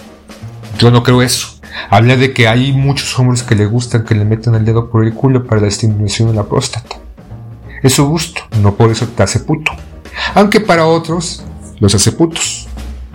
Yo 0.78 0.92
no 0.92 1.04
creo 1.04 1.22
eso. 1.22 1.60
Habla 1.90 2.18
de 2.18 2.34
que 2.34 2.48
hay 2.48 2.72
muchos 2.72 3.18
hombres 3.18 3.44
que 3.44 3.56
le 3.56 3.66
gustan 3.66 4.06
que 4.06 4.16
le 4.16 4.26
metan 4.26 4.56
el 4.56 4.66
dedo 4.66 4.90
por 4.90 5.06
el 5.06 5.14
culo 5.14 5.46
para 5.46 5.62
la 5.62 5.68
estimulación 5.68 6.30
de 6.30 6.36
la 6.36 6.44
próstata. 6.44 6.98
Es 7.82 7.94
su 7.94 8.08
gusto, 8.08 8.42
no 8.62 8.76
por 8.76 8.92
eso 8.92 9.08
te 9.08 9.24
hace 9.24 9.40
puto. 9.40 9.72
Aunque 10.36 10.60
para 10.60 10.86
otros 10.86 11.44
los 11.80 11.94
hace 11.96 12.12
putos. 12.12 12.68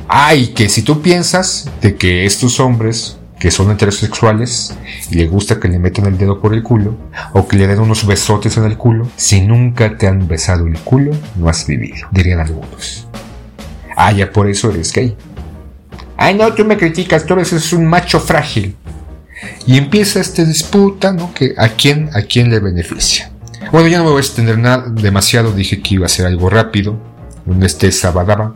Ay, 0.08 0.48
que 0.48 0.68
si 0.68 0.82
tú 0.82 1.02
piensas 1.02 1.70
de 1.80 1.96
que 1.96 2.24
estos 2.24 2.60
hombres 2.60 3.17
que 3.38 3.50
son 3.50 3.70
heterosexuales 3.70 4.76
y 5.10 5.16
le 5.16 5.26
gusta 5.26 5.60
que 5.60 5.68
le 5.68 5.78
metan 5.78 6.06
el 6.06 6.18
dedo 6.18 6.40
por 6.40 6.54
el 6.54 6.62
culo 6.62 6.96
o 7.32 7.46
que 7.46 7.56
le 7.56 7.66
den 7.66 7.80
unos 7.80 8.06
besotes 8.06 8.56
en 8.56 8.64
el 8.64 8.76
culo, 8.76 9.08
si 9.16 9.40
nunca 9.40 9.96
te 9.96 10.08
han 10.08 10.26
besado 10.26 10.66
el 10.66 10.78
culo, 10.78 11.12
no 11.36 11.48
has 11.48 11.66
vivido, 11.66 12.08
dirían 12.10 12.40
algunos. 12.40 13.06
Ah, 13.96 14.12
ya 14.12 14.30
por 14.30 14.48
eso 14.48 14.70
eres 14.70 14.92
gay. 14.92 15.16
Ay, 16.16 16.34
no, 16.34 16.52
tú 16.52 16.64
me 16.64 16.76
criticas, 16.76 17.24
tú 17.24 17.34
eres 17.34 17.72
un 17.72 17.86
macho 17.86 18.20
frágil. 18.20 18.76
Y 19.66 19.78
empieza 19.78 20.20
esta 20.20 20.44
disputa, 20.44 21.12
¿no? 21.12 21.32
Que 21.32 21.54
a 21.56 21.68
quién, 21.68 22.10
a 22.12 22.22
quién 22.22 22.50
le 22.50 22.58
beneficia. 22.58 23.30
Bueno, 23.70 23.88
ya 23.88 23.98
no 23.98 24.04
me 24.04 24.10
voy 24.10 24.18
a 24.18 24.20
extender 24.20 24.58
nada, 24.58 24.88
demasiado, 24.88 25.52
dije 25.52 25.80
que 25.82 25.94
iba 25.94 26.06
a 26.06 26.08
ser 26.08 26.26
algo 26.26 26.48
rápido, 26.48 26.98
donde 27.48 27.66
esté 27.66 27.90
Sabadaba 27.90 28.52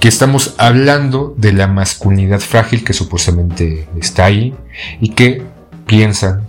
que 0.00 0.08
estamos 0.08 0.56
hablando 0.58 1.34
de 1.38 1.52
la 1.52 1.68
masculinidad 1.68 2.40
frágil 2.40 2.84
que 2.84 2.92
supuestamente 2.92 3.88
está 3.98 4.24
ahí 4.24 4.54
y 5.00 5.10
que 5.10 5.42
piensan 5.86 6.42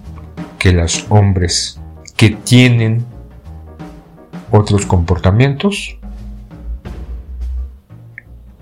que 0.58 0.72
los 0.72 1.06
hombres 1.10 1.80
que 2.18 2.32
tienen 2.32 3.06
otros 4.50 4.86
comportamientos 4.86 5.98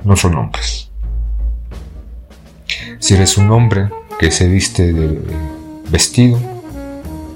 no 0.03 0.15
son 0.17 0.36
hombres. 0.36 0.89
Si 3.00 3.13
eres 3.13 3.38
un 3.38 3.51
hombre 3.51 3.89
que 4.19 4.31
se 4.31 4.48
viste 4.48 4.91
de 4.91 5.21
vestido, 5.89 6.39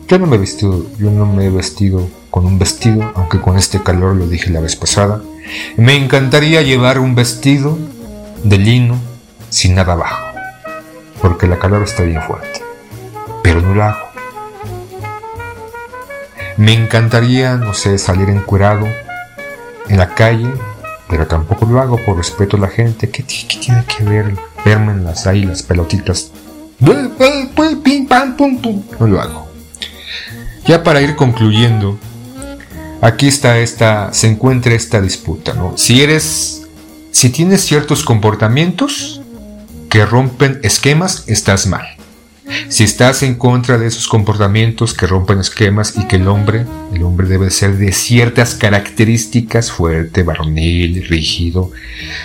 yo 0.07 0.19
no 0.19 0.27
me 0.27 0.35
he 0.35 0.39
vestido, 0.39 0.85
yo 0.97 1.11
no 1.11 1.25
me 1.25 1.45
he 1.45 1.49
vestido 1.49 2.07
con 2.35 2.45
un 2.45 2.59
vestido, 2.59 3.13
aunque 3.15 3.39
con 3.39 3.57
este 3.57 3.81
calor 3.81 4.13
lo 4.13 4.27
dije 4.27 4.49
la 4.49 4.59
vez 4.59 4.75
pasada, 4.75 5.21
me 5.77 5.95
encantaría 5.95 6.61
llevar 6.63 6.99
un 6.99 7.15
vestido 7.15 7.79
de 8.43 8.57
lino 8.57 8.99
sin 9.47 9.73
nada 9.73 9.93
abajo, 9.93 10.21
porque 11.21 11.47
la 11.47 11.57
calor 11.59 11.83
está 11.83 12.03
bien 12.03 12.21
fuerte, 12.21 12.61
pero 13.41 13.61
no 13.61 13.73
lo 13.73 13.85
hago. 13.85 14.09
Me 16.57 16.73
encantaría, 16.73 17.55
no 17.55 17.73
sé, 17.73 17.97
salir 17.97 18.27
encuerado 18.27 18.85
en 19.87 19.97
la 19.97 20.13
calle, 20.13 20.53
pero 21.07 21.27
tampoco 21.27 21.65
lo 21.65 21.79
hago 21.79 21.95
por 22.05 22.17
respeto 22.17 22.57
a 22.57 22.59
la 22.59 22.67
gente. 22.67 23.09
¿Qué, 23.11 23.23
tiene 23.23 23.85
que 23.85 24.03
ver 24.03 24.35
verme 24.65 24.91
en 24.91 25.05
las 25.05 25.25
ahí 25.25 25.45
las 25.45 25.63
pelotitas? 25.63 26.31
No 28.99 29.07
lo 29.07 29.21
hago. 29.21 29.47
Ya 30.65 30.83
para 30.83 30.99
ir 30.99 31.15
concluyendo, 31.15 31.97
aquí 33.05 33.27
está 33.27 33.59
esta, 33.59 34.11
se 34.13 34.27
encuentra 34.27 34.73
esta 34.73 34.99
disputa, 34.99 35.53
¿no? 35.53 35.77
Si 35.77 36.01
eres, 36.01 36.63
si 37.11 37.29
tienes 37.29 37.61
ciertos 37.61 38.03
comportamientos 38.03 39.21
que 39.89 40.05
rompen 40.05 40.59
esquemas, 40.63 41.23
estás 41.27 41.67
mal. 41.67 41.85
Si 42.69 42.83
estás 42.83 43.23
en 43.23 43.35
contra 43.35 43.77
de 43.77 43.87
esos 43.87 44.07
comportamientos 44.07 44.93
que 44.93 45.07
rompen 45.07 45.39
esquemas 45.39 45.95
y 45.97 46.07
que 46.07 46.15
el 46.15 46.27
hombre, 46.27 46.65
el 46.93 47.03
hombre 47.03 47.27
debe 47.27 47.49
ser 47.49 47.77
de 47.77 47.91
ciertas 47.91 48.55
características, 48.55 49.71
fuerte, 49.71 50.23
varonil, 50.23 51.07
rígido, 51.07 51.71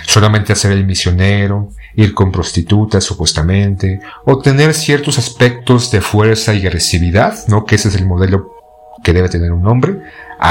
solamente 0.05 0.53
hacer 0.53 0.71
el 0.71 0.85
misionero, 0.85 1.69
ir 1.95 2.13
con 2.13 2.31
prostitutas 2.31 3.03
supuestamente, 3.03 3.99
o 4.25 4.39
tener 4.39 4.73
ciertos 4.73 5.17
aspectos 5.19 5.91
de 5.91 6.01
fuerza 6.01 6.53
y 6.53 6.65
agresividad, 6.65 7.47
¿no? 7.47 7.65
Que 7.65 7.75
ese 7.75 7.89
es 7.89 7.95
el 7.95 8.05
modelo 8.05 8.60
que 9.03 9.13
debe 9.13 9.29
tener 9.29 9.51
un 9.51 9.65
hombre, 9.67 9.99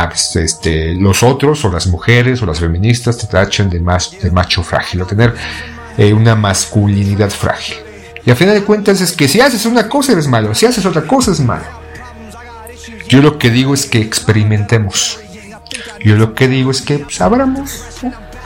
pues, 0.09 0.37
este, 0.37 0.95
los 0.95 1.23
otros 1.23 1.65
o 1.65 1.71
las 1.71 1.87
mujeres 1.87 2.43
o 2.43 2.47
las 2.47 2.61
feministas 2.61 3.19
te 3.19 3.27
tachan 3.27 3.69
de, 3.69 3.79
de 3.79 4.31
macho 4.31 4.63
frágil 4.63 5.03
o 5.03 5.07
tener 5.07 5.35
eh, 5.99 6.13
una 6.13 6.37
masculinidad 6.37 7.31
frágil. 7.31 7.77
Y 8.25 8.31
a 8.31 8.37
final 8.37 8.55
de 8.55 8.65
cuentas 8.65 9.01
es 9.01 9.13
que 9.13 9.29
si 9.29 9.41
haces 9.41 9.67
una 9.67 9.89
cosa 9.89 10.13
eres 10.13 10.29
malo, 10.29 10.55
si 10.55 10.67
haces 10.67 10.85
otra 10.85 11.03
cosa 11.03 11.33
es 11.33 11.41
malo. 11.41 11.65
Yo 13.09 13.21
lo 13.23 13.39
que 13.39 13.51
digo 13.51 13.75
es 13.75 13.87
que 13.87 14.01
experimentemos. 14.01 15.19
Yo 16.05 16.17
lo 16.17 16.35
que 16.35 16.47
digo 16.47 16.71
es 16.71 16.83
que 16.83 17.01
pues, 17.01 17.21
abramos, 17.21 17.85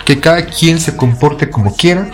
que 0.05 0.21
cada 0.21 0.47
quien 0.47 0.81
se 0.81 0.97
comporte 0.97 1.51
como 1.51 1.77
quiera. 1.77 2.09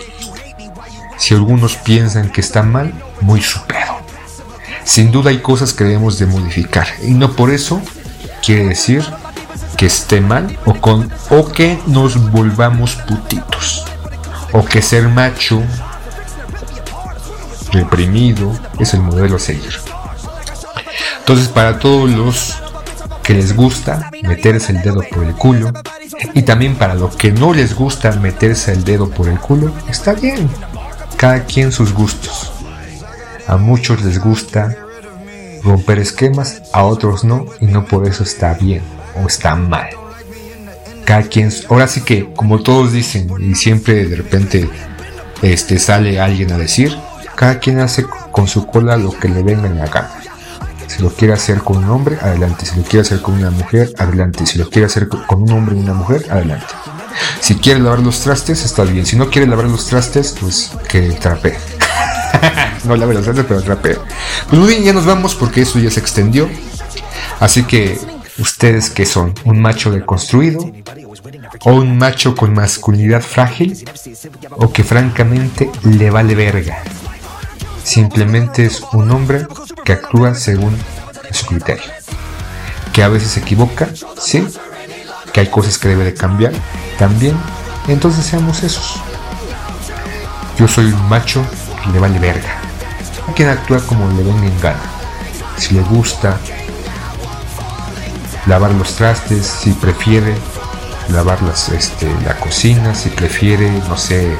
Si 1.16 1.34
algunos 1.34 1.76
piensan 1.76 2.30
que 2.30 2.40
está 2.40 2.62
mal, 2.62 2.92
muy 3.20 3.42
su 3.42 3.64
pedo. 3.66 3.89
Sin 4.90 5.12
duda 5.12 5.30
hay 5.30 5.38
cosas 5.38 5.72
que 5.72 5.84
debemos 5.84 6.18
de 6.18 6.26
modificar 6.26 6.88
y 7.00 7.12
no 7.12 7.30
por 7.30 7.52
eso 7.52 7.80
quiere 8.44 8.64
decir 8.64 9.04
que 9.76 9.86
esté 9.86 10.20
mal 10.20 10.58
o, 10.64 10.74
con, 10.74 11.08
o 11.30 11.46
que 11.46 11.78
nos 11.86 12.32
volvamos 12.32 12.96
putitos 12.96 13.84
o 14.52 14.64
que 14.64 14.82
ser 14.82 15.06
macho 15.06 15.62
reprimido 17.70 18.52
es 18.80 18.92
el 18.92 19.02
modelo 19.02 19.36
a 19.36 19.38
seguir. 19.38 19.78
Entonces 21.20 21.46
para 21.46 21.78
todos 21.78 22.10
los 22.10 22.56
que 23.22 23.34
les 23.34 23.54
gusta 23.54 24.10
meterse 24.24 24.72
el 24.72 24.82
dedo 24.82 25.04
por 25.08 25.22
el 25.22 25.36
culo 25.36 25.72
y 26.34 26.42
también 26.42 26.74
para 26.74 26.96
los 26.96 27.14
que 27.14 27.30
no 27.30 27.54
les 27.54 27.76
gusta 27.76 28.10
meterse 28.16 28.72
el 28.72 28.82
dedo 28.82 29.08
por 29.08 29.28
el 29.28 29.38
culo, 29.38 29.72
está 29.88 30.14
bien. 30.14 30.50
Cada 31.16 31.44
quien 31.44 31.70
sus 31.70 31.94
gustos. 31.94 32.50
A 33.50 33.56
muchos 33.56 34.04
les 34.04 34.20
gusta 34.20 34.76
romper 35.64 35.98
esquemas, 35.98 36.62
a 36.72 36.84
otros 36.84 37.24
no, 37.24 37.46
y 37.60 37.66
no 37.66 37.84
por 37.84 38.06
eso 38.06 38.22
está 38.22 38.54
bien 38.54 38.80
o 39.20 39.26
está 39.26 39.56
mal. 39.56 39.88
Cada 41.04 41.22
quien, 41.24 41.50
ahora 41.68 41.88
sí 41.88 42.02
que, 42.02 42.32
como 42.32 42.62
todos 42.62 42.92
dicen, 42.92 43.28
y 43.40 43.56
siempre 43.56 44.06
de 44.06 44.14
repente 44.14 44.70
este, 45.42 45.80
sale 45.80 46.20
alguien 46.20 46.52
a 46.52 46.58
decir, 46.58 46.96
cada 47.34 47.58
quien 47.58 47.80
hace 47.80 48.04
con 48.30 48.46
su 48.46 48.68
cola 48.68 48.96
lo 48.96 49.10
que 49.18 49.28
le 49.28 49.42
venga 49.42 49.66
en 49.66 49.78
la 49.78 49.88
gana. 49.88 50.14
Si 50.86 51.02
lo 51.02 51.10
quiere 51.10 51.34
hacer 51.34 51.58
con 51.58 51.78
un 51.78 51.90
hombre, 51.90 52.18
adelante. 52.20 52.66
Si 52.66 52.76
lo 52.76 52.84
quiere 52.84 53.00
hacer 53.00 53.20
con 53.20 53.34
una 53.34 53.50
mujer, 53.50 53.92
adelante. 53.98 54.46
Si 54.46 54.58
lo 54.58 54.70
quiere 54.70 54.86
hacer 54.86 55.08
con 55.08 55.42
un 55.42 55.50
hombre 55.50 55.74
y 55.74 55.80
una 55.80 55.94
mujer, 55.94 56.24
adelante. 56.30 56.66
Si 57.40 57.56
quiere 57.56 57.80
lavar 57.80 57.98
los 57.98 58.20
trastes, 58.20 58.64
está 58.64 58.84
bien. 58.84 59.04
Si 59.04 59.16
no 59.16 59.28
quiere 59.28 59.48
lavar 59.48 59.64
los 59.64 59.86
trastes, 59.86 60.36
pues 60.40 60.70
que 60.88 61.00
trapee. 61.10 61.79
no 62.84 62.96
la 62.96 63.06
verdad, 63.06 63.44
pero 63.48 63.62
trapea. 63.62 63.98
Pues 64.48 64.60
muy 64.60 64.68
bien, 64.68 64.82
ya 64.82 64.92
nos 64.92 65.06
vamos 65.06 65.34
porque 65.34 65.62
eso 65.62 65.78
ya 65.78 65.90
se 65.90 66.00
extendió. 66.00 66.48
Así 67.38 67.64
que, 67.64 67.98
¿ustedes 68.38 68.90
qué 68.90 69.06
son? 69.06 69.34
¿Un 69.44 69.60
macho 69.60 69.90
deconstruido? 69.90 70.70
¿O 71.64 71.72
un 71.72 71.98
macho 71.98 72.34
con 72.34 72.54
masculinidad 72.54 73.22
frágil? 73.22 73.84
¿O 74.56 74.72
que 74.72 74.84
francamente 74.84 75.70
le 75.84 76.10
vale 76.10 76.34
verga? 76.34 76.82
Simplemente 77.82 78.66
es 78.66 78.82
un 78.92 79.10
hombre 79.10 79.46
que 79.84 79.92
actúa 79.92 80.34
según 80.34 80.76
su 81.30 81.46
criterio. 81.46 81.90
Que 82.92 83.02
a 83.02 83.08
veces 83.08 83.30
se 83.30 83.40
equivoca, 83.40 83.88
sí. 84.18 84.46
Que 85.32 85.40
hay 85.40 85.46
cosas 85.46 85.78
que 85.78 85.88
debe 85.88 86.04
de 86.04 86.14
cambiar, 86.14 86.52
también. 86.98 87.36
Entonces 87.88 88.24
seamos 88.24 88.62
esos. 88.62 89.00
Yo 90.58 90.68
soy 90.68 90.86
un 90.86 91.08
macho 91.08 91.44
le 91.92 91.98
vale 91.98 92.18
verga. 92.18 92.56
Quien 93.34 93.48
actúa 93.48 93.80
como 93.80 94.08
le 94.10 94.22
venga 94.22 94.46
en 94.46 94.60
gana. 94.60 94.82
Si 95.56 95.74
le 95.74 95.82
gusta 95.82 96.36
lavar 98.46 98.72
los 98.72 98.96
trastes, 98.96 99.46
si 99.46 99.72
prefiere 99.72 100.34
lavar 101.08 101.42
las, 101.42 101.68
este, 101.68 102.08
la 102.24 102.36
cocina, 102.36 102.94
si 102.94 103.08
prefiere, 103.10 103.70
no 103.88 103.96
sé, 103.96 104.36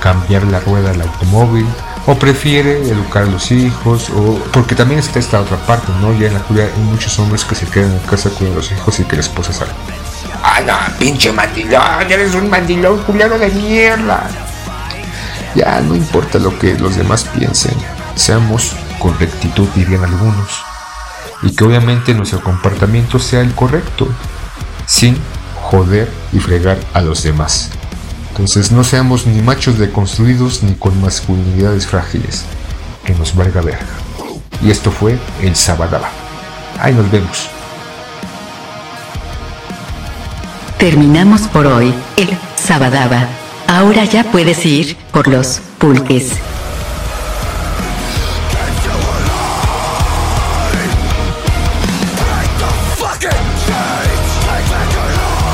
cambiar 0.00 0.44
la 0.44 0.60
rueda 0.60 0.90
del 0.90 1.02
automóvil 1.02 1.66
o 2.06 2.14
prefiere 2.14 2.78
educar 2.88 3.24
a 3.24 3.26
los 3.26 3.50
hijos, 3.50 4.08
o 4.10 4.38
porque 4.52 4.74
también 4.74 4.98
está 5.00 5.18
esta 5.18 5.40
otra 5.40 5.58
parte, 5.58 5.92
¿no? 6.00 6.18
Ya 6.18 6.28
en 6.28 6.34
la 6.34 6.40
curia 6.40 6.64
hay 6.64 6.82
muchos 6.82 7.18
hombres 7.18 7.44
que 7.44 7.54
se 7.54 7.66
quedan 7.66 7.92
en 7.92 7.98
casa 8.00 8.30
con 8.30 8.54
los 8.54 8.72
hijos 8.72 8.98
y 9.00 9.04
que 9.04 9.16
la 9.16 9.20
esposa 9.20 9.52
sale. 9.52 9.72
Ah, 10.42 10.60
no, 10.64 10.98
pinche 10.98 11.30
mandilón, 11.32 12.10
eres 12.10 12.34
un 12.34 12.48
mandilón 12.48 12.98
culero 13.02 13.38
de 13.38 13.48
mierda. 13.50 14.26
Ya 15.54 15.80
no 15.80 15.94
importa 15.94 16.38
lo 16.38 16.58
que 16.58 16.78
los 16.78 16.96
demás 16.96 17.24
piensen, 17.24 17.74
seamos 18.14 18.72
con 18.98 19.18
rectitud, 19.18 19.68
dirían 19.74 20.04
algunos, 20.04 20.62
y 21.42 21.54
que 21.54 21.64
obviamente 21.64 22.14
nuestro 22.14 22.42
comportamiento 22.42 23.18
sea 23.18 23.40
el 23.40 23.54
correcto, 23.54 24.08
sin 24.86 25.16
joder 25.62 26.10
y 26.32 26.38
fregar 26.38 26.78
a 26.94 27.00
los 27.00 27.22
demás. 27.22 27.70
Entonces 28.30 28.70
no 28.70 28.84
seamos 28.84 29.26
ni 29.26 29.42
machos 29.42 29.78
deconstruidos 29.78 30.62
ni 30.62 30.74
con 30.74 31.00
masculinidades 31.00 31.86
frágiles, 31.86 32.44
que 33.04 33.14
nos 33.14 33.34
valga 33.34 33.60
verga. 33.60 33.86
Y 34.62 34.70
esto 34.70 34.90
fue 34.90 35.18
el 35.42 35.56
Sabadaba. 35.56 36.10
Ahí 36.80 36.94
nos 36.94 37.10
vemos. 37.10 37.48
Terminamos 40.78 41.42
por 41.42 41.66
hoy 41.66 41.92
el 42.16 42.38
Sabadaba. 42.56 43.26
Ahora 43.70 44.06
ya 44.06 44.24
puedes 44.24 44.64
ir 44.64 44.96
por 45.12 45.28
los 45.28 45.60
pulques. 45.76 46.32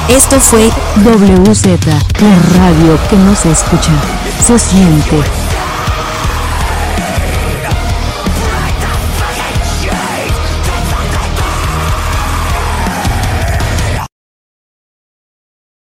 Esto 0.09 0.39
fue 0.39 0.71
WZ, 1.05 1.67
la 1.87 2.57
radio 2.57 2.99
que 3.11 3.17
no 3.17 3.35
se 3.35 3.51
escucha, 3.51 3.91
se 4.47 4.61
siente. 4.61 5.44